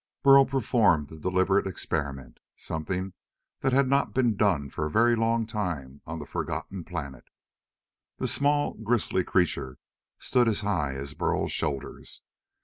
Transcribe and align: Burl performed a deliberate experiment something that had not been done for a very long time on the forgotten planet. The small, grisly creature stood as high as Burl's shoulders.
Burl 0.23 0.45
performed 0.47 1.11
a 1.11 1.19
deliberate 1.19 1.67
experiment 1.67 2.39
something 2.55 3.13
that 3.59 3.71
had 3.71 3.87
not 3.87 4.15
been 4.15 4.35
done 4.35 4.67
for 4.67 4.87
a 4.87 4.89
very 4.89 5.15
long 5.15 5.45
time 5.45 6.01
on 6.07 6.17
the 6.17 6.25
forgotten 6.25 6.83
planet. 6.83 7.25
The 8.17 8.27
small, 8.27 8.73
grisly 8.73 9.23
creature 9.23 9.77
stood 10.17 10.47
as 10.47 10.61
high 10.61 10.95
as 10.95 11.13
Burl's 11.13 11.51
shoulders. 11.51 12.23